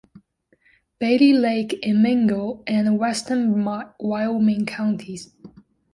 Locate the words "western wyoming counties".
2.97-5.31